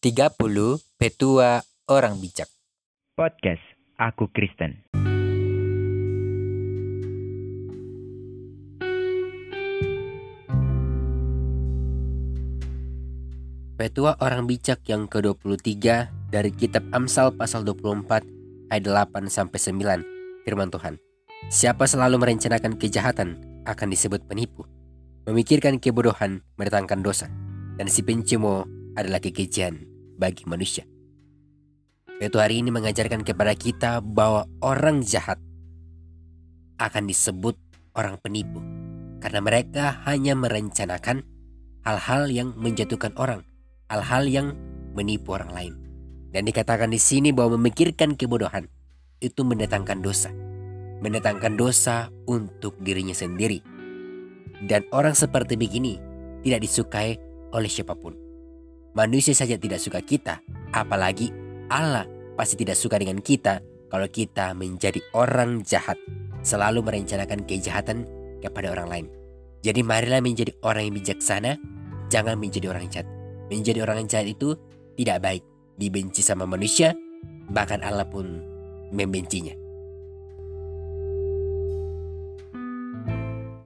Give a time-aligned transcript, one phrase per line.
[0.00, 0.32] 30
[0.96, 2.48] Petua Orang Bijak
[3.12, 3.60] Podcast
[4.00, 4.80] Aku Kristen.
[13.76, 15.68] Petua Orang Bijak yang ke-23
[16.32, 20.96] dari kitab Amsal pasal 24 ayat 8 sampai 9 firman Tuhan.
[21.52, 23.36] Siapa selalu merencanakan kejahatan
[23.68, 24.64] akan disebut penipu.
[25.28, 27.28] Memikirkan kebodohan mendatangkan dosa
[27.76, 28.64] dan si pencemo
[28.96, 29.89] adalah kekejian
[30.20, 30.84] bagi manusia.
[32.20, 35.40] Petua hari ini mengajarkan kepada kita bahwa orang jahat
[36.76, 37.56] akan disebut
[37.96, 38.60] orang penipu
[39.24, 41.24] karena mereka hanya merencanakan
[41.88, 43.40] hal-hal yang menjatuhkan orang,
[43.88, 44.46] hal-hal yang
[44.92, 45.74] menipu orang lain.
[46.30, 48.68] Dan dikatakan di sini bahwa memikirkan kebodohan
[49.24, 50.30] itu mendatangkan dosa.
[51.00, 53.64] Mendatangkan dosa untuk dirinya sendiri.
[54.60, 55.96] Dan orang seperti begini
[56.44, 57.16] tidak disukai
[57.56, 58.29] oleh siapa pun.
[58.90, 60.42] Manusia saja tidak suka kita,
[60.74, 61.30] apalagi
[61.70, 65.94] Allah pasti tidak suka dengan kita kalau kita menjadi orang jahat,
[66.42, 68.06] selalu merencanakan kejahatan
[68.42, 69.06] kepada orang lain.
[69.62, 71.54] Jadi marilah menjadi orang yang bijaksana,
[72.10, 73.06] jangan menjadi orang jahat.
[73.46, 74.58] Menjadi orang jahat itu
[74.98, 75.42] tidak baik,
[75.78, 76.96] dibenci sama manusia,
[77.52, 78.42] bahkan Allah pun
[78.90, 79.69] membencinya.